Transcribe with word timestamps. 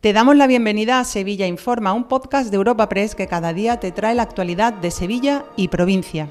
Te 0.00 0.14
damos 0.14 0.34
la 0.34 0.46
bienvenida 0.46 0.98
a 0.98 1.04
Sevilla 1.04 1.46
Informa, 1.46 1.92
un 1.92 2.04
podcast 2.04 2.50
de 2.50 2.56
Europa 2.56 2.88
Press 2.88 3.14
que 3.14 3.26
cada 3.26 3.52
día 3.52 3.80
te 3.80 3.92
trae 3.92 4.14
la 4.14 4.22
actualidad 4.22 4.72
de 4.72 4.90
Sevilla 4.90 5.44
y 5.56 5.68
provincia. 5.68 6.30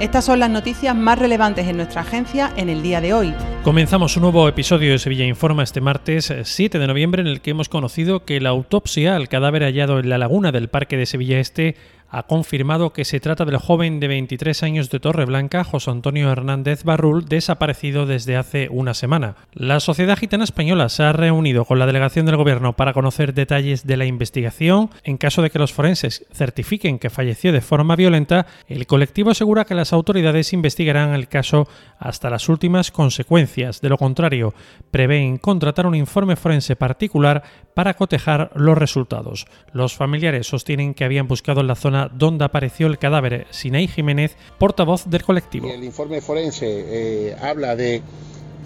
Estas 0.00 0.24
son 0.24 0.40
las 0.40 0.48
noticias 0.48 0.96
más 0.96 1.18
relevantes 1.18 1.68
en 1.68 1.76
nuestra 1.76 2.00
agencia 2.00 2.50
en 2.56 2.70
el 2.70 2.82
día 2.82 3.02
de 3.02 3.12
hoy. 3.12 3.34
Comenzamos 3.64 4.16
un 4.16 4.22
nuevo 4.22 4.48
episodio 4.48 4.92
de 4.92 4.98
Sevilla 4.98 5.26
Informa 5.26 5.62
este 5.62 5.82
martes 5.82 6.32
7 6.42 6.78
de 6.78 6.86
noviembre 6.86 7.20
en 7.20 7.28
el 7.28 7.42
que 7.42 7.50
hemos 7.50 7.68
conocido 7.68 8.24
que 8.24 8.40
la 8.40 8.48
autopsia 8.48 9.14
al 9.14 9.28
cadáver 9.28 9.62
hallado 9.62 9.98
en 9.98 10.08
la 10.08 10.16
laguna 10.16 10.52
del 10.52 10.68
Parque 10.68 10.96
de 10.96 11.04
Sevilla 11.04 11.38
Este 11.38 11.76
ha 12.14 12.22
confirmado 12.22 12.92
que 12.92 13.04
se 13.04 13.18
trata 13.18 13.44
del 13.44 13.58
joven 13.58 13.98
de 13.98 14.06
23 14.06 14.62
años 14.62 14.88
de 14.88 15.00
Torreblanca, 15.00 15.64
José 15.64 15.90
Antonio 15.90 16.30
Hernández 16.30 16.84
Barrul, 16.84 17.24
desaparecido 17.24 18.06
desde 18.06 18.36
hace 18.36 18.68
una 18.70 18.94
semana. 18.94 19.34
La 19.52 19.80
Sociedad 19.80 20.16
Gitana 20.16 20.44
Española 20.44 20.88
se 20.90 21.02
ha 21.02 21.12
reunido 21.12 21.64
con 21.64 21.80
la 21.80 21.86
delegación 21.86 22.24
del 22.24 22.36
Gobierno 22.36 22.74
para 22.74 22.92
conocer 22.92 23.34
detalles 23.34 23.84
de 23.84 23.96
la 23.96 24.04
investigación. 24.04 24.90
En 25.02 25.16
caso 25.16 25.42
de 25.42 25.50
que 25.50 25.58
los 25.58 25.72
forenses 25.72 26.24
certifiquen 26.32 27.00
que 27.00 27.10
falleció 27.10 27.50
de 27.50 27.60
forma 27.60 27.96
violenta, 27.96 28.46
el 28.68 28.86
colectivo 28.86 29.30
asegura 29.30 29.64
que 29.64 29.74
las 29.74 29.92
autoridades 29.92 30.52
investigarán 30.52 31.14
el 31.14 31.26
caso 31.26 31.66
hasta 31.98 32.30
las 32.30 32.48
últimas 32.48 32.92
consecuencias. 32.92 33.80
De 33.80 33.88
lo 33.88 33.98
contrario, 33.98 34.54
prevén 34.92 35.38
contratar 35.38 35.84
un 35.86 35.96
informe 35.96 36.36
forense 36.36 36.76
particular 36.76 37.42
para 37.74 37.94
cotejar 37.94 38.50
los 38.54 38.78
resultados. 38.78 39.46
Los 39.72 39.94
familiares 39.94 40.46
sostienen 40.46 40.94
que 40.94 41.04
habían 41.04 41.28
buscado 41.28 41.60
en 41.60 41.66
la 41.66 41.74
zona 41.74 42.08
donde 42.12 42.44
apareció 42.44 42.86
el 42.86 42.98
cadáver. 42.98 43.46
Sinaí 43.50 43.88
Jiménez, 43.88 44.36
portavoz 44.58 45.04
del 45.06 45.24
colectivo. 45.24 45.68
El 45.68 45.84
informe 45.84 46.20
forense 46.20 46.66
eh, 46.68 47.36
habla 47.40 47.76
de 47.76 48.00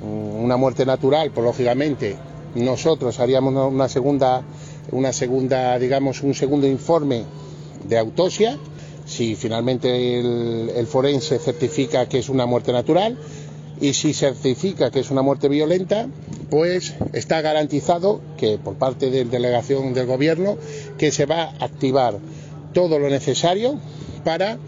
mm, 0.03 0.45
una 0.45 0.57
muerte 0.57 0.85
natural, 0.87 1.31
pues 1.33 1.45
lógicamente 1.45 2.17
nosotros 2.55 3.19
haríamos 3.21 3.55
una 3.55 3.89
segunda, 3.89 4.43
una 4.93 5.13
segunda, 5.13 5.79
digamos, 5.79 6.23
un 6.23 6.35
segundo 6.35 6.67
informe 6.67 7.25
de 7.85 7.99
autopsia. 7.99 8.59
Si 9.07 9.37
finalmente 9.37 10.19
el, 10.19 10.87
forense 10.87 11.39
certifica 11.39 12.07
que 12.07 12.19
es 12.19 12.29
una 12.29 12.45
muerte 12.45 12.73
natural 12.73 13.17
y 13.81 13.95
si 13.95 14.13
certifica 14.13 14.91
que 14.91 15.01
es 15.01 15.11
una 15.11 15.23
muerte 15.23 15.49
violenta, 15.49 16.09
pues 16.51 16.95
está 17.13 17.41
garantizado 17.41 18.21
que 18.37 18.59
por 18.59 18.77
parte 18.77 19.11
de 19.11 19.25
delegación 19.25 19.95
del 19.95 20.07
gobierno 20.07 20.57
que 20.99 21.11
se 21.11 21.27
va 21.27 21.43
a 21.45 21.65
activar 21.65 22.19
todo 22.73 22.99
lo 22.99 23.09
necesario 23.09 23.79
para 24.25 24.59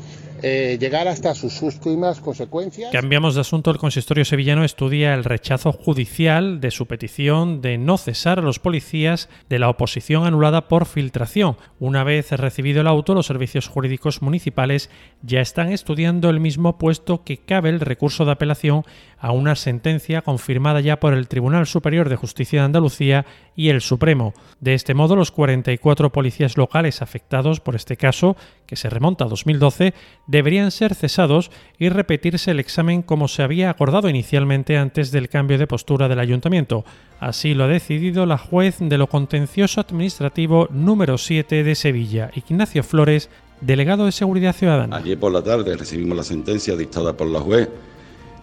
eh, 0.43 0.79
llegar 0.81 1.09
hasta 1.09 1.35
sus 1.35 1.63
últimas 1.63 2.21
consecuencias. 2.21 2.93
Cambiamos 2.93 3.35
de 3.35 3.43
asunto. 3.43 3.71
El 3.71 3.79
consistorio 3.79 4.25
sevillano 4.25 4.65
estudia 4.65 5.15
el 5.15 5.25
rechazo 5.25 5.73
judicial 5.73 6.61
de 6.61 6.71
su 6.71 6.87
petición 6.87 7.61
de 7.61 7.79
no 7.79 7.99
cesar 7.99 8.39
a 8.39 8.43
los 8.43 8.59
policías 8.59 9.29
de 9.49 9.59
la 9.59 9.69
oposición 9.69 10.27
anulada 10.27 10.69
por 10.69 10.87
filtración. 10.87 11.57
Una 11.79 12.05
vez 12.05 12.31
recibido 12.33 12.81
el 12.81 12.87
auto, 12.87 13.15
los 13.15 13.27
servicios 13.27 13.69
jurídicos 13.69 14.23
municipales 14.23 14.91
ya 15.23 15.41
están 15.41 15.73
estudiando 15.73 16.31
el 16.31 16.41
mismo 16.41 16.79
puesto 16.79 17.25
que 17.25 17.39
cabe 17.39 17.69
el 17.69 17.81
recurso 17.81 18.25
de 18.25 18.33
apelación 18.33 18.85
a 19.19 19.33
una 19.33 19.55
sentencia 19.55 20.23
confirmada 20.23 20.81
ya 20.81 20.99
por 20.99 21.13
el 21.13 21.29
Tribunal 21.29 21.67
Superior 21.67 22.09
de 22.09 22.17
Justicia 22.17 22.61
de 22.61 22.67
Andalucía 22.67 23.27
y 23.55 23.69
el 23.69 23.81
Supremo. 23.83 24.33
De 24.61 24.75
este 24.75 24.95
modo, 24.95 25.17
los 25.17 25.31
44 25.31 26.11
policías 26.11 26.57
locales 26.57 27.03
afectados 27.03 27.61
por 27.61 27.77
este 27.77 27.97
caso, 27.97 28.37
que 28.67 28.77
se 28.77 28.89
remonta 28.89 29.25
a 29.25 29.29
2012, 29.29 29.95
deberían 30.31 30.71
ser 30.71 30.95
cesados 30.95 31.51
y 31.77 31.89
repetirse 31.89 32.53
el 32.53 32.61
examen 32.61 33.03
como 33.03 33.27
se 33.27 33.43
había 33.43 33.69
acordado 33.69 34.09
inicialmente 34.09 34.79
antes 34.79 35.11
del 35.11 35.29
cambio 35.29 35.59
de 35.59 35.67
postura 35.67 36.09
del 36.09 36.21
ayuntamiento. 36.21 36.85
Así 37.19 37.53
lo 37.53 37.65
ha 37.65 37.69
decidido 37.69 38.27
la 38.27 38.39
juez 38.39 38.77
de 38.79 38.97
lo 38.97 39.09
contencioso 39.09 39.81
administrativo 39.81 40.69
número 40.71 41.19
7 41.19 41.65
de 41.65 41.75
Sevilla, 41.75 42.31
Ignacio 42.35 42.85
Flores, 42.85 43.29
delegado 43.61 44.07
de 44.07 44.13
Seguridad 44.13 44.55
Ciudadana. 44.55 44.99
Ayer 44.99 45.19
por 45.19 45.33
la 45.33 45.43
tarde 45.43 45.77
recibimos 45.77 46.17
la 46.17 46.23
sentencia 46.23 46.77
dictada 46.77 47.17
por 47.17 47.27
la 47.27 47.41
juez 47.41 47.69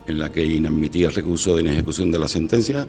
en 0.08 0.20
la 0.20 0.30
que 0.30 0.44
inadmitía 0.44 1.08
el 1.08 1.14
recurso 1.14 1.56
de 1.56 1.62
inejecución 1.62 2.12
de 2.12 2.20
la 2.20 2.28
sentencia. 2.28 2.86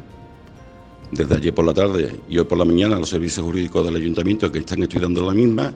Desde 1.12 1.36
ayer 1.36 1.54
por 1.54 1.64
la 1.64 1.72
tarde 1.72 2.16
y 2.28 2.36
hoy 2.36 2.44
por 2.44 2.58
la 2.58 2.64
mañana 2.64 2.98
los 2.98 3.08
servicios 3.08 3.46
jurídicos 3.46 3.86
del 3.86 3.96
ayuntamiento 3.96 4.50
que 4.50 4.58
están 4.58 4.82
estudiando 4.82 5.24
la 5.24 5.32
misma 5.32 5.72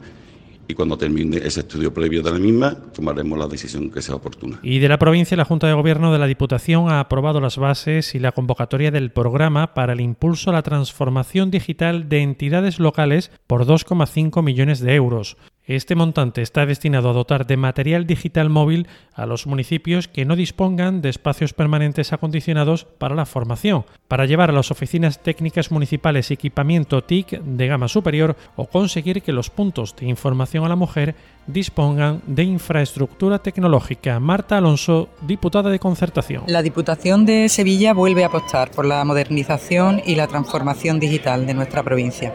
y 0.72 0.74
cuando 0.74 0.96
termine 0.96 1.36
ese 1.36 1.60
estudio 1.60 1.92
previo 1.92 2.22
de 2.22 2.32
la 2.32 2.38
misma 2.38 2.74
tomaremos 2.94 3.38
la 3.38 3.46
decisión 3.46 3.90
que 3.90 4.00
sea 4.00 4.14
oportuna. 4.14 4.58
Y 4.62 4.78
de 4.78 4.88
la 4.88 4.98
provincia, 4.98 5.36
la 5.36 5.44
Junta 5.44 5.66
de 5.66 5.74
Gobierno 5.74 6.12
de 6.12 6.18
la 6.18 6.26
Diputación 6.26 6.88
ha 6.88 6.98
aprobado 6.98 7.40
las 7.42 7.58
bases 7.58 8.14
y 8.14 8.18
la 8.18 8.32
convocatoria 8.32 8.90
del 8.90 9.12
programa 9.12 9.74
para 9.74 9.92
el 9.92 10.00
impulso 10.00 10.48
a 10.48 10.54
la 10.54 10.62
transformación 10.62 11.50
digital 11.50 12.08
de 12.08 12.22
entidades 12.22 12.80
locales 12.80 13.30
por 13.46 13.66
2,5 13.66 14.42
millones 14.42 14.80
de 14.80 14.94
euros. 14.94 15.36
Este 15.64 15.94
montante 15.94 16.42
está 16.42 16.66
destinado 16.66 17.10
a 17.10 17.12
dotar 17.12 17.46
de 17.46 17.56
material 17.56 18.04
digital 18.04 18.50
móvil 18.50 18.88
a 19.14 19.26
los 19.26 19.46
municipios 19.46 20.08
que 20.08 20.24
no 20.24 20.34
dispongan 20.34 21.02
de 21.02 21.08
espacios 21.08 21.52
permanentes 21.52 22.12
acondicionados 22.12 22.84
para 22.84 23.14
la 23.14 23.26
formación, 23.26 23.84
para 24.08 24.26
llevar 24.26 24.50
a 24.50 24.54
las 24.54 24.72
oficinas 24.72 25.22
técnicas 25.22 25.70
municipales 25.70 26.32
equipamiento 26.32 27.04
TIC 27.04 27.40
de 27.42 27.66
gama 27.68 27.86
superior 27.86 28.36
o 28.56 28.66
conseguir 28.66 29.22
que 29.22 29.30
los 29.30 29.50
puntos 29.50 29.94
de 29.94 30.06
información 30.06 30.64
a 30.64 30.68
la 30.68 30.74
mujer 30.74 31.14
dispongan 31.46 32.22
de 32.26 32.44
infraestructura 32.44 33.38
tecnológica. 33.38 34.18
Marta 34.20 34.58
Alonso, 34.58 35.08
diputada 35.22 35.70
de 35.70 35.78
concertación. 35.78 36.44
La 36.46 36.62
Diputación 36.62 37.24
de 37.26 37.48
Sevilla 37.48 37.94
vuelve 37.94 38.24
a 38.24 38.28
apostar 38.28 38.70
por 38.70 38.84
la 38.84 39.04
modernización 39.04 40.02
y 40.04 40.14
la 40.14 40.28
transformación 40.28 41.00
digital 41.00 41.46
de 41.46 41.54
nuestra 41.54 41.82
provincia. 41.82 42.34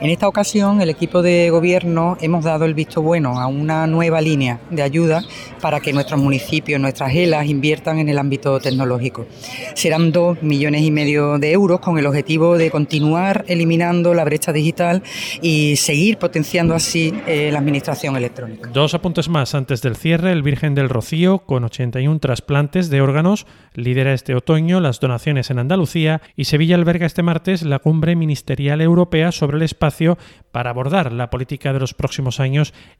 En 0.00 0.10
esta 0.10 0.28
ocasión, 0.28 0.80
el 0.80 0.88
equipo 0.88 1.22
de 1.22 1.50
gobierno 1.50 2.16
hemos 2.20 2.44
dado 2.44 2.63
el 2.64 2.74
visto 2.74 3.02
bueno 3.02 3.40
a 3.40 3.46
una 3.46 3.86
nueva 3.86 4.20
línea 4.20 4.60
de 4.70 4.82
ayuda 4.82 5.22
para 5.60 5.80
que 5.80 5.92
nuestros 5.92 6.20
municipios, 6.20 6.80
nuestras 6.80 7.14
ELAs 7.14 7.46
inviertan 7.46 7.98
en 7.98 8.08
el 8.08 8.18
ámbito 8.18 8.60
tecnológico. 8.60 9.26
Serán 9.74 10.12
dos 10.12 10.42
millones 10.42 10.82
y 10.82 10.90
medio 10.90 11.38
de 11.38 11.52
euros 11.52 11.80
con 11.80 11.98
el 11.98 12.06
objetivo 12.06 12.58
de 12.58 12.70
continuar 12.70 13.44
eliminando 13.48 14.14
la 14.14 14.24
brecha 14.24 14.52
digital 14.52 15.02
y 15.40 15.76
seguir 15.76 16.18
potenciando 16.18 16.74
así 16.74 17.14
eh, 17.26 17.50
la 17.52 17.58
administración 17.58 18.16
electrónica. 18.16 18.70
Dos 18.72 18.94
apuntes 18.94 19.28
más 19.28 19.54
antes 19.54 19.82
del 19.82 19.96
cierre. 19.96 20.32
El 20.32 20.42
Virgen 20.42 20.74
del 20.74 20.88
Rocío, 20.88 21.40
con 21.40 21.64
81 21.64 22.18
trasplantes 22.18 22.90
de 22.90 23.00
órganos, 23.00 23.46
lidera 23.74 24.12
este 24.12 24.34
otoño 24.34 24.80
las 24.80 25.00
donaciones 25.00 25.50
en 25.50 25.58
Andalucía 25.58 26.20
y 26.36 26.44
Sevilla 26.44 26.76
alberga 26.76 27.06
este 27.06 27.22
martes 27.22 27.62
la 27.62 27.78
cumbre 27.78 28.16
ministerial 28.16 28.80
europea 28.80 29.32
sobre 29.32 29.56
el 29.56 29.62
espacio 29.62 30.18
para 30.52 30.70
abordar 30.70 31.12
la 31.12 31.30
política 31.30 31.72
de 31.72 31.80
los 31.80 31.94
próximos 31.94 32.38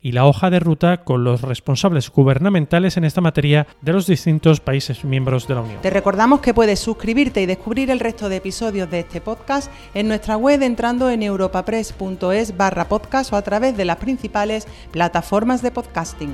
y 0.00 0.12
la 0.12 0.26
hoja 0.26 0.50
de 0.50 0.60
ruta 0.60 1.04
con 1.04 1.24
los 1.24 1.42
responsables 1.42 2.10
gubernamentales 2.10 2.96
en 2.96 3.04
esta 3.04 3.20
materia 3.20 3.66
de 3.80 3.92
los 3.92 4.06
distintos 4.06 4.60
países 4.60 5.04
miembros 5.04 5.46
de 5.46 5.54
la 5.54 5.60
Unión. 5.60 5.82
Te 5.82 5.90
recordamos 5.90 6.40
que 6.40 6.54
puedes 6.54 6.80
suscribirte 6.80 7.42
y 7.42 7.46
descubrir 7.46 7.90
el 7.90 8.00
resto 8.00 8.28
de 8.28 8.36
episodios 8.36 8.90
de 8.90 9.00
este 9.00 9.20
podcast 9.20 9.70
en 9.94 10.08
nuestra 10.08 10.36
web 10.36 10.62
entrando 10.62 11.10
en 11.10 11.22
europapress.es 11.22 12.56
barra 12.56 12.88
podcast 12.88 13.32
o 13.32 13.36
a 13.36 13.42
través 13.42 13.76
de 13.76 13.84
las 13.84 13.96
principales 13.96 14.66
plataformas 14.90 15.62
de 15.62 15.70
podcasting. 15.70 16.32